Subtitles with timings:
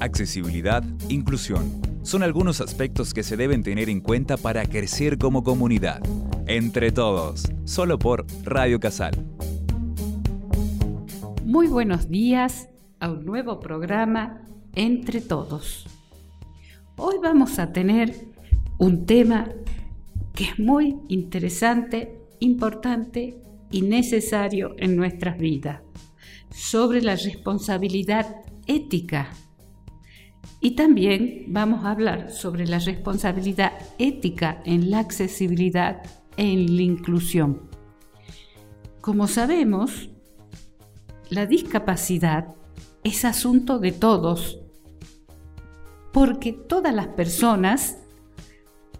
[0.00, 1.80] accesibilidad, inclusión.
[2.02, 6.00] Son algunos aspectos que se deben tener en cuenta para crecer como comunidad.
[6.46, 9.14] Entre todos, solo por Radio Casal.
[11.44, 12.68] Muy buenos días
[13.00, 14.42] a un nuevo programa
[14.74, 15.86] Entre Todos.
[16.96, 18.14] Hoy vamos a tener
[18.78, 19.50] un tema
[20.34, 23.36] que es muy interesante, importante
[23.70, 25.80] y necesario en nuestras vidas,
[26.50, 28.36] sobre la responsabilidad
[28.66, 29.30] ética
[30.60, 36.02] y también vamos a hablar sobre la responsabilidad ética en la accesibilidad
[36.36, 37.62] e en la inclusión.
[39.00, 40.10] Como sabemos,
[41.30, 42.54] la discapacidad
[43.04, 44.60] es asunto de todos,
[46.12, 47.98] porque todas las personas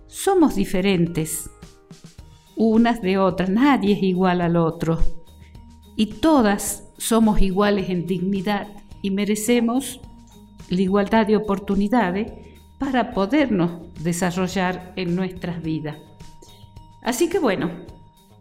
[0.07, 1.51] somos diferentes,
[2.57, 4.99] unas de otras, nadie es igual al otro,
[5.97, 8.69] y todas somos iguales en dignidad
[9.03, 10.01] y merecemos
[10.69, 12.33] la igualdad de oportunidades
[12.79, 15.97] para podernos desarrollar en nuestras vidas.
[17.03, 17.71] Así que bueno,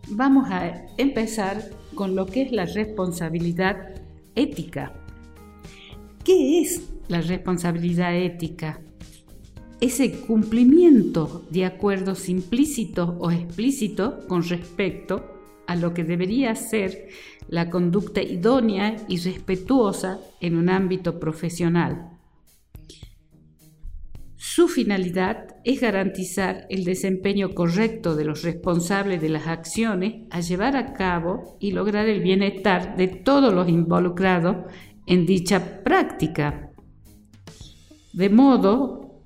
[0.10, 1.64] vamos a empezar
[1.96, 3.78] con lo que es la responsabilidad
[4.36, 4.94] ética.
[6.24, 8.82] ¿Qué es la responsabilidad ética?
[9.80, 15.38] Ese cumplimiento de acuerdos implícitos o explícitos con respecto
[15.68, 17.10] a lo que debería ser
[17.48, 22.17] la conducta idónea y respetuosa en un ámbito profesional.
[24.58, 30.76] Su finalidad es garantizar el desempeño correcto de los responsables de las acciones a llevar
[30.76, 34.66] a cabo y lograr el bienestar de todos los involucrados
[35.06, 36.72] en dicha práctica.
[38.14, 39.22] De modo,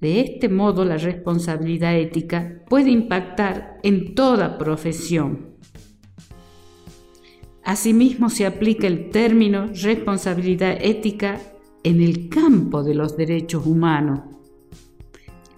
[0.00, 5.56] de este modo la responsabilidad ética puede impactar en toda profesión.
[7.64, 11.40] Asimismo se aplica el término responsabilidad ética
[11.82, 14.20] en el campo de los derechos humanos,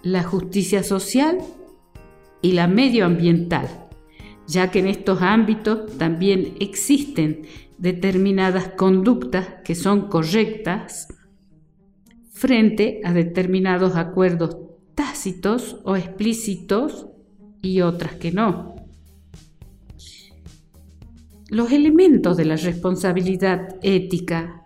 [0.01, 1.39] la justicia social
[2.41, 3.67] y la medioambiental,
[4.47, 7.43] ya que en estos ámbitos también existen
[7.77, 11.07] determinadas conductas que son correctas
[12.31, 14.57] frente a determinados acuerdos
[14.95, 17.07] tácitos o explícitos
[17.61, 18.75] y otras que no.
[21.49, 24.62] Los elementos de la responsabilidad ética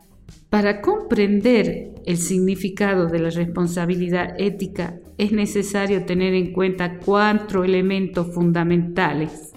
[0.58, 8.34] para comprender el significado de la responsabilidad ética es necesario tener en cuenta cuatro elementos
[8.34, 9.52] fundamentales.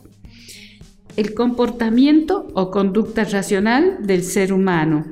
[1.16, 5.06] El comportamiento o conducta racional del ser humano.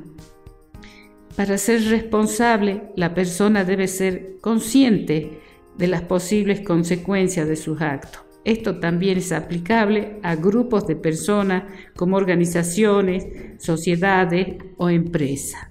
[1.35, 5.39] Para ser responsable, la persona debe ser consciente
[5.75, 8.21] de las posibles consecuencias de sus actos.
[8.45, 11.63] Esto también es aplicable a grupos de personas
[11.95, 13.25] como organizaciones,
[13.57, 15.68] sociedades o empresas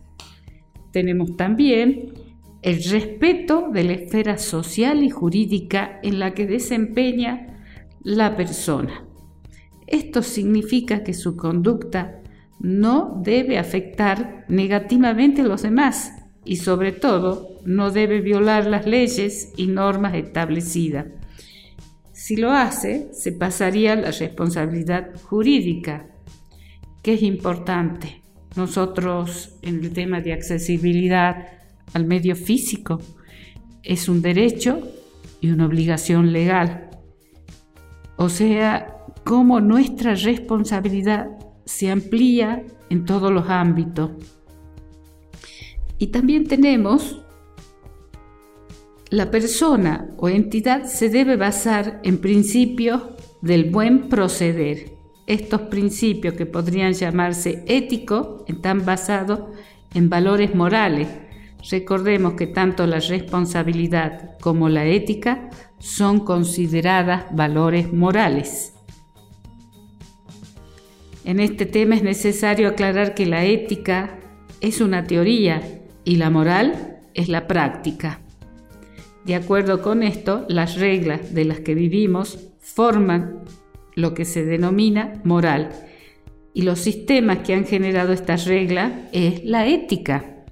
[0.93, 2.15] tenemos también
[2.63, 7.63] el respeto de la esfera social y jurídica en la que desempeña
[8.03, 9.05] la persona.
[9.87, 12.21] Esto significa que su conducta
[12.61, 16.13] no debe afectar negativamente a los demás
[16.45, 21.07] y sobre todo no debe violar las leyes y normas establecidas.
[22.13, 26.07] Si lo hace, se pasaría a la responsabilidad jurídica,
[27.03, 28.23] que es importante.
[28.59, 31.47] Nosotros en el tema de accesibilidad
[31.95, 33.01] al medio físico
[33.85, 34.81] es un derecho
[35.41, 36.91] y una obligación legal.
[38.17, 41.29] O sea, cómo nuestra responsabilidad
[41.67, 44.11] se amplía en todos los ámbitos.
[45.99, 47.23] Y también tenemos
[49.09, 53.03] la persona o entidad se debe basar en principios
[53.41, 54.98] del buen proceder
[55.29, 59.41] estos principios que podrían llamarse éticos están basados
[59.93, 61.07] en valores morales.
[61.71, 68.73] Recordemos que tanto la responsabilidad como la ética son consideradas valores morales.
[71.25, 74.19] En este tema es necesario aclarar que la ética
[74.63, 75.61] es una teoría
[76.05, 78.21] y la moral es la práctica.
[79.27, 83.43] De acuerdo con esto, las reglas de las que vivimos forman
[83.99, 85.71] lo que se denomina moral.
[86.55, 90.45] Y los sistemas que han generado estas reglas es la ética.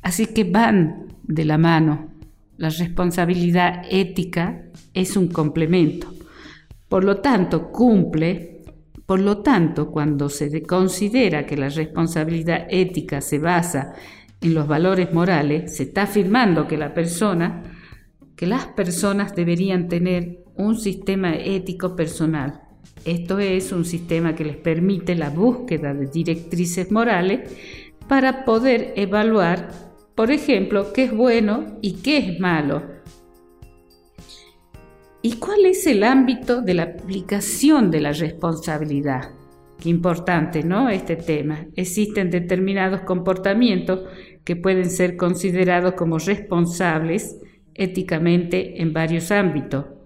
[0.00, 2.08] Así que van de la mano.
[2.56, 4.62] La responsabilidad ética
[4.94, 6.14] es un complemento.
[6.88, 8.62] Por lo tanto, cumple,
[9.04, 13.92] por lo tanto, cuando se considera que la responsabilidad ética se basa
[14.40, 17.64] en los valores morales, se está afirmando que la persona,
[18.34, 22.60] que las personas deberían tener un sistema ético personal.
[23.04, 27.50] Esto es un sistema que les permite la búsqueda de directrices morales
[28.08, 29.70] para poder evaluar,
[30.14, 32.82] por ejemplo, qué es bueno y qué es malo.
[35.22, 39.30] ¿Y cuál es el ámbito de la aplicación de la responsabilidad?
[39.80, 40.88] Qué importante, ¿no?
[40.88, 41.66] Este tema.
[41.76, 44.00] Existen determinados comportamientos
[44.44, 47.40] que pueden ser considerados como responsables
[47.74, 49.97] éticamente en varios ámbitos.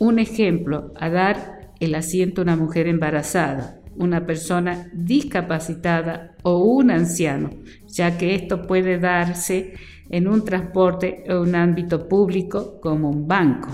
[0.00, 6.90] Un ejemplo, a dar el asiento a una mujer embarazada, una persona discapacitada o un
[6.90, 7.50] anciano,
[7.86, 9.74] ya que esto puede darse
[10.08, 13.68] en un transporte o un ámbito público como un banco.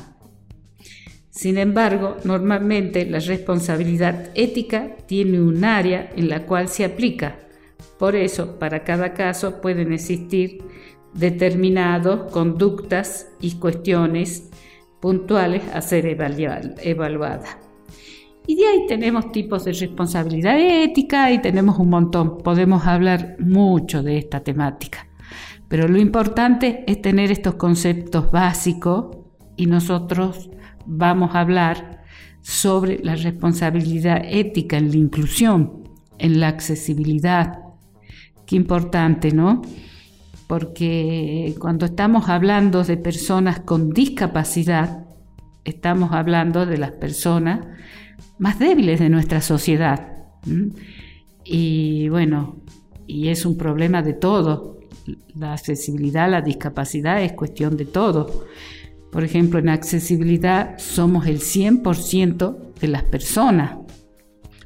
[1.30, 7.38] Sin embargo, normalmente la responsabilidad ética tiene un área en la cual se aplica.
[8.00, 10.58] Por eso, para cada caso pueden existir
[11.14, 14.50] determinadas conductas y cuestiones
[15.06, 17.56] puntuales a ser evaluadas.
[18.44, 22.38] Y de ahí tenemos tipos de responsabilidad ética y tenemos un montón.
[22.38, 25.06] Podemos hablar mucho de esta temática.
[25.68, 29.18] Pero lo importante es tener estos conceptos básicos
[29.56, 30.50] y nosotros
[30.86, 32.02] vamos a hablar
[32.40, 35.84] sobre la responsabilidad ética en la inclusión,
[36.18, 37.60] en la accesibilidad.
[38.44, 39.62] Qué importante, ¿no?
[40.46, 45.06] Porque cuando estamos hablando de personas con discapacidad,
[45.64, 47.66] estamos hablando de las personas
[48.38, 50.12] más débiles de nuestra sociedad.
[51.44, 52.56] Y bueno,
[53.06, 54.78] y es un problema de todo.
[55.34, 58.46] La accesibilidad, la discapacidad es cuestión de todo.
[59.10, 63.78] Por ejemplo, en accesibilidad somos el 100% de las personas,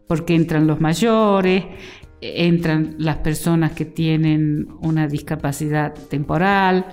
[0.07, 1.65] porque entran los mayores,
[2.21, 6.87] entran las personas que tienen una discapacidad temporal,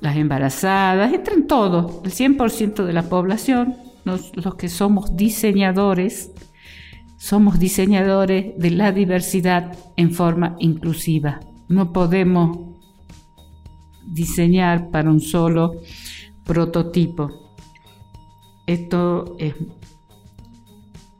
[0.00, 6.32] las embarazadas, entran todos, el 100% de la población, los, los que somos diseñadores,
[7.16, 11.40] somos diseñadores de la diversidad en forma inclusiva.
[11.68, 12.76] No podemos
[14.06, 15.80] diseñar para un solo
[16.44, 17.30] prototipo.
[18.66, 19.36] Esto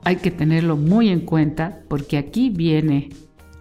[0.05, 3.11] hay que tenerlo muy en cuenta porque aquí viene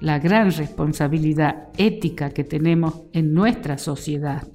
[0.06, 4.48] la gran responsabilidad ética que tenemos en nuestra sociedad.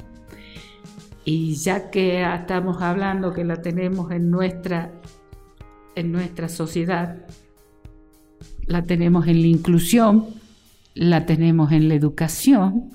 [1.25, 4.93] Y ya que estamos hablando que la tenemos en nuestra,
[5.97, 7.27] en nuestra sociedad,
[8.67, 10.27] la tenemos en la inclusión,
[10.95, 12.91] la tenemos en la educación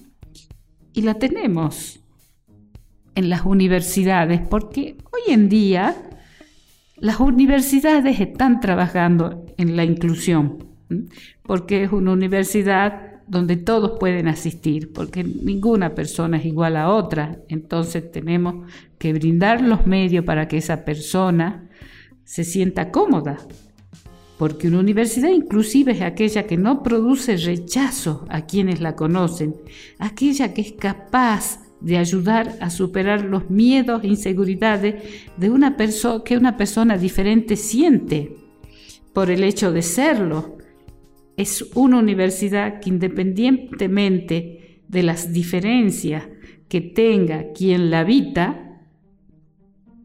[0.94, 2.00] y la tenemos
[3.16, 5.94] en las universidades, porque hoy en día
[6.96, 10.75] las universidades están trabajando en la inclusión,
[11.44, 17.40] porque es una universidad donde todos pueden asistir, porque ninguna persona es igual a otra,
[17.48, 21.68] entonces tenemos que brindar los medios para que esa persona
[22.24, 23.38] se sienta cómoda,
[24.38, 29.56] porque una universidad inclusiva es aquella que no produce rechazo a quienes la conocen,
[29.98, 35.04] aquella que es capaz de ayudar a superar los miedos e inseguridades
[35.38, 35.76] de una
[36.24, 38.36] que una persona diferente siente
[39.14, 40.58] por el hecho de serlo.
[41.38, 46.24] Es una universidad que independientemente de las diferencias
[46.68, 48.82] que tenga quien la habita,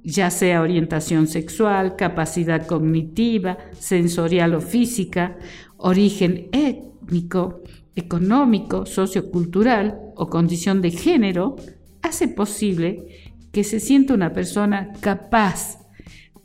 [0.03, 5.37] ya sea orientación sexual, capacidad cognitiva, sensorial o física,
[5.77, 7.63] origen étnico,
[7.95, 11.57] económico, sociocultural o condición de género,
[12.03, 13.07] hace posible
[13.53, 15.79] que se sienta una persona capaz,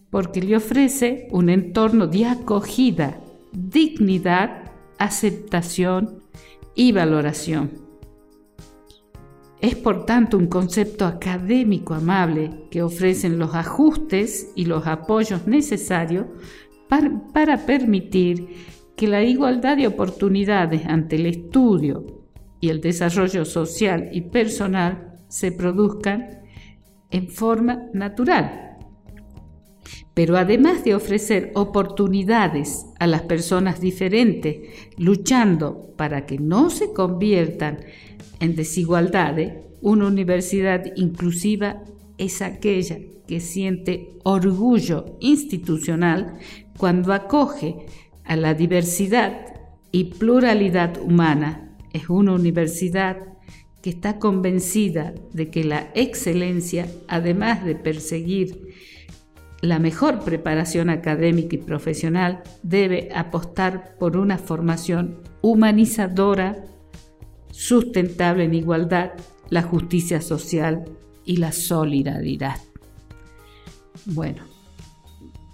[0.09, 3.19] porque le ofrece un entorno de acogida,
[3.51, 4.64] dignidad,
[4.97, 6.23] aceptación
[6.75, 7.85] y valoración.
[9.61, 16.27] Es por tanto un concepto académico amable que ofrecen los ajustes y los apoyos necesarios
[16.87, 18.47] para, permitir
[18.95, 22.05] que la igualdad de oportunidades ante el estudio
[22.59, 26.43] y el desarrollo social y personal se produzcan
[27.09, 28.64] en forma natural.
[30.13, 34.57] Pero además de ofrecer oportunidades a las personas diferentes,
[34.97, 37.79] luchando para que no se conviertan
[38.39, 41.83] en desigualdades, una universidad inclusiva
[42.17, 46.37] es aquella que siente orgullo institucional
[46.77, 47.75] cuando acoge
[48.23, 49.55] a la diversidad
[49.91, 51.77] y pluralidad humana.
[51.93, 53.17] Es una universidad
[53.81, 58.64] que está convencida de que la excelencia, además de perseguir
[59.65, 66.65] la mejor preparación académica y profesional, debe apostar por una formación humanizadora,
[67.51, 69.11] sustentable en igualdad,
[69.49, 70.85] la justicia social
[71.23, 72.59] y la solidaridad.
[74.05, 74.43] Bueno,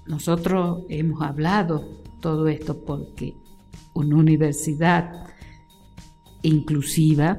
[0.07, 3.35] nosotros hemos hablado todo esto porque
[3.93, 5.25] una universidad
[6.41, 7.37] inclusiva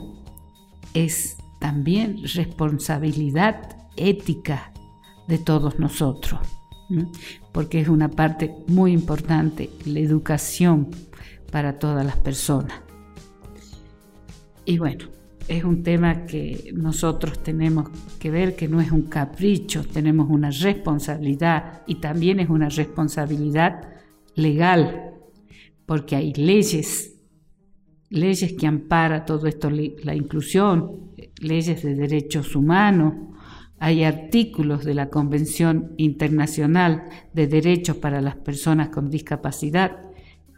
[0.95, 4.73] es también responsabilidad ética
[5.29, 6.41] de todos nosotros,
[7.53, 10.89] porque es una parte muy importante la educación
[11.51, 12.81] para todas las personas.
[14.65, 15.07] Y bueno,
[15.49, 20.51] es un tema que nosotros tenemos que ver que no es un capricho, tenemos una
[20.51, 23.89] responsabilidad y también es una responsabilidad
[24.35, 25.15] legal,
[25.85, 27.17] porque hay leyes,
[28.09, 33.15] leyes que amparan todo esto, la inclusión, leyes de derechos humanos,
[33.83, 40.09] hay artículos de la Convención Internacional de Derechos para las Personas con Discapacidad,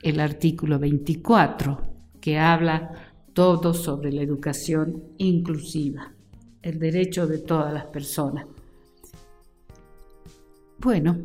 [0.03, 1.81] el artículo 24,
[2.21, 2.93] que habla
[3.33, 6.13] todo sobre la educación inclusiva,
[6.61, 8.45] el derecho de todas las personas.
[10.79, 11.17] Bueno,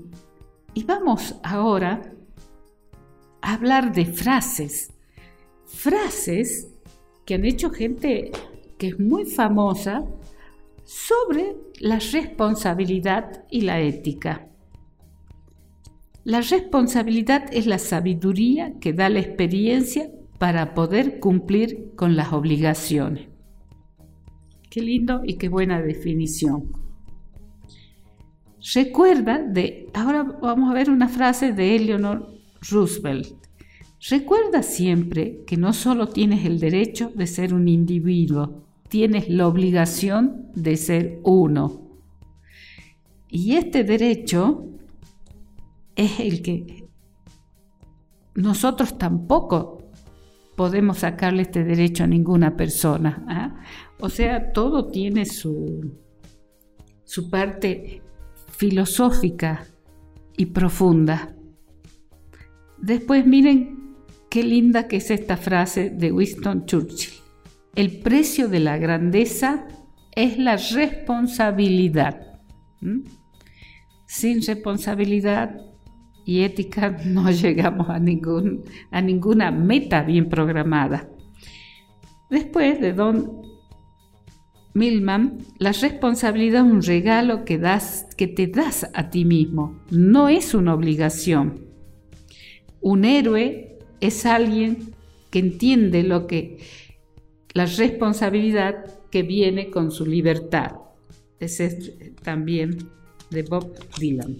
[0.73, 2.13] y vamos ahora
[3.41, 4.93] a hablar de frases,
[5.65, 6.69] frases
[7.25, 8.31] que han hecho gente
[8.77, 10.05] que es muy famosa
[10.89, 14.47] sobre la responsabilidad y la ética.
[16.23, 23.27] La responsabilidad es la sabiduría que da la experiencia para poder cumplir con las obligaciones.
[24.71, 26.71] Qué lindo y qué buena definición.
[28.73, 32.33] Recuerda de, ahora vamos a ver una frase de Eleanor
[32.67, 33.27] Roosevelt.
[34.09, 40.51] Recuerda siempre que no solo tienes el derecho de ser un individuo, tienes la obligación
[40.55, 41.87] de ser uno.
[43.29, 44.65] Y este derecho
[45.95, 46.87] es el que
[48.35, 49.83] nosotros tampoco
[50.55, 53.23] podemos sacarle este derecho a ninguna persona.
[53.27, 53.61] ¿ah?
[53.99, 55.93] O sea, todo tiene su,
[57.05, 58.01] su parte
[58.57, 59.65] filosófica
[60.35, 61.35] y profunda.
[62.77, 63.95] Después miren
[64.29, 67.18] qué linda que es esta frase de Winston Churchill.
[67.75, 69.67] El precio de la grandeza
[70.15, 72.39] es la responsabilidad.
[74.05, 75.55] Sin responsabilidad
[76.25, 81.09] y ética no llegamos a, ningún, a ninguna meta bien programada.
[82.29, 83.41] Después de Don
[84.73, 90.29] Milman, la responsabilidad es un regalo que, das, que te das a ti mismo, no
[90.29, 91.65] es una obligación.
[92.81, 94.93] Un héroe es alguien
[95.31, 96.59] que entiende lo que
[97.53, 100.73] la responsabilidad que viene con su libertad.
[101.39, 102.77] Ese es también
[103.29, 104.37] de Bob Dylan.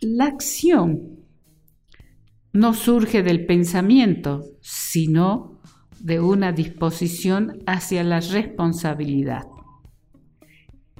[0.00, 1.20] La acción
[2.52, 5.60] no surge del pensamiento, sino
[6.00, 9.46] de una disposición hacia la responsabilidad.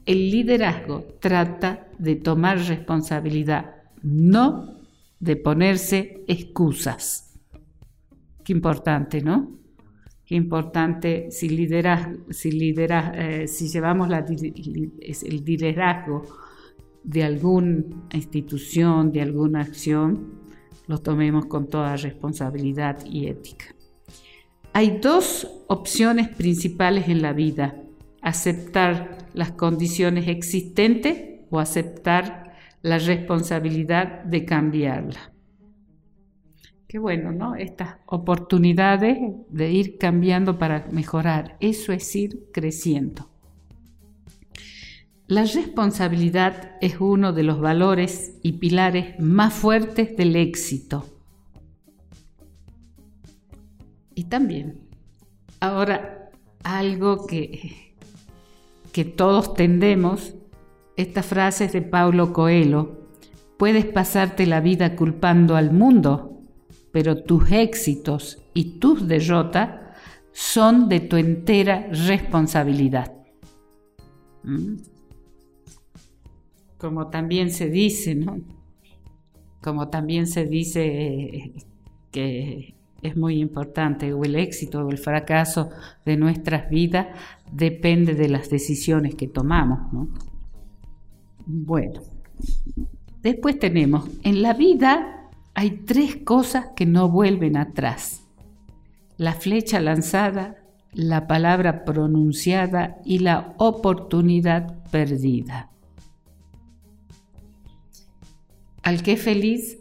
[0.07, 4.76] El liderazgo trata de tomar responsabilidad, no
[5.19, 7.38] de ponerse excusas.
[8.45, 9.60] Qué importante, ¿no?
[10.30, 16.22] Qué importante si, eh, si llevamos el liderazgo
[17.02, 17.82] de alguna
[18.12, 20.38] institución, de alguna acción,
[20.87, 23.75] lo tomemos con toda responsabilidad y ética.
[24.72, 27.75] Hay dos opciones principales en la vida,
[28.22, 35.32] aceptar las condiciones existentes o aceptar la responsabilidad de cambiarla.
[36.90, 37.54] Qué bueno, ¿no?
[37.54, 39.16] Estas oportunidades
[39.49, 43.30] de ir cambiando para mejorar, eso es ir creciendo.
[45.28, 51.06] La responsabilidad es uno de los valores y pilares más fuertes del éxito.
[54.16, 54.80] Y también,
[55.61, 56.32] ahora,
[56.64, 57.94] algo que,
[58.90, 60.35] que todos tendemos
[60.97, 63.06] esta frase es de Paulo Coelho.
[63.59, 66.29] Puedes pasarte la vida culpando al mundo,
[66.92, 69.80] pero tus éxitos y tus derrotas
[70.32, 73.12] son de tu entera responsabilidad.
[74.42, 74.76] ¿Mm?
[76.78, 78.38] Como también se dice, ¿no?
[79.61, 81.52] Como también se dice eh,
[82.11, 85.70] que es muy importante, o el éxito o el fracaso
[86.04, 87.09] de nuestras vidas
[87.50, 90.09] depende de las decisiones que tomamos, ¿no?
[91.47, 92.00] Bueno,
[93.23, 95.20] después tenemos, en la vida
[95.54, 98.26] hay tres cosas que no vuelven atrás.
[99.16, 100.57] La flecha lanzada,
[100.92, 105.71] la palabra pronunciada y la oportunidad perdida.
[108.83, 109.78] Al que es feliz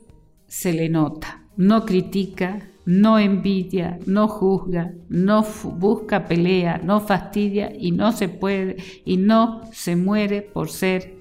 [0.47, 5.45] se le nota, no critica, no envidia, no juzga, no
[5.77, 11.19] busca pelea, no fastidia y no se puede y no se muere por ser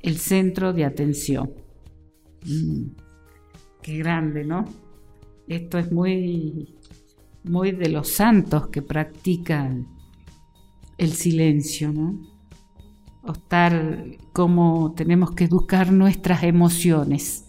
[0.00, 1.52] el centro de atención.
[2.46, 2.99] Mm,
[3.98, 4.64] grande, ¿no?
[5.48, 6.76] Esto es muy,
[7.44, 9.86] muy de los santos que practican
[10.98, 12.20] el silencio, ¿no?
[13.22, 17.46] O estar como tenemos que educar nuestras emociones.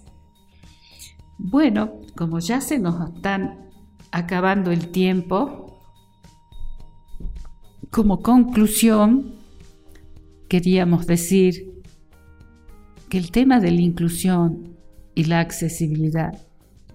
[1.38, 3.69] Bueno, como ya se nos están
[4.12, 5.79] acabando el tiempo,
[7.89, 9.36] como conclusión,
[10.48, 11.83] queríamos decir
[13.10, 14.77] que el tema de la inclusión
[15.22, 16.36] y la accesibilidad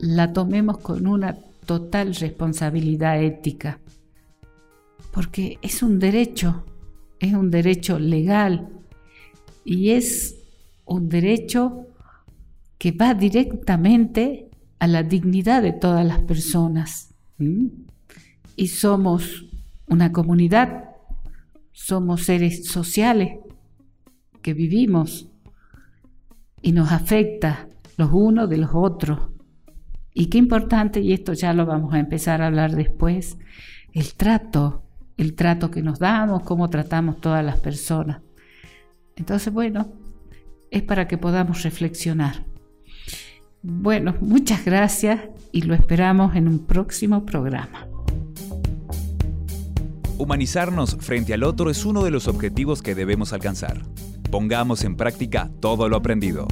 [0.00, 3.78] la tomemos con una total responsabilidad ética,
[5.12, 6.64] porque es un derecho,
[7.20, 8.68] es un derecho legal
[9.64, 10.40] y es
[10.86, 11.86] un derecho
[12.78, 17.14] que va directamente a la dignidad de todas las personas.
[18.56, 19.46] Y somos
[19.86, 20.96] una comunidad,
[21.70, 23.38] somos seres sociales
[24.42, 25.28] que vivimos
[26.60, 29.20] y nos afecta los unos de los otros.
[30.14, 33.38] Y qué importante, y esto ya lo vamos a empezar a hablar después,
[33.92, 34.82] el trato,
[35.16, 38.22] el trato que nos damos, cómo tratamos todas las personas.
[39.16, 39.88] Entonces, bueno,
[40.70, 42.44] es para que podamos reflexionar.
[43.62, 45.20] Bueno, muchas gracias
[45.52, 47.86] y lo esperamos en un próximo programa.
[50.18, 53.82] Humanizarnos frente al otro es uno de los objetivos que debemos alcanzar.
[54.30, 56.48] Pongamos en práctica todo lo aprendido.